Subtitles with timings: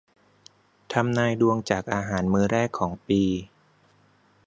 [0.93, 3.21] ทำนายดวงจากอาหารมื้อแรกของปี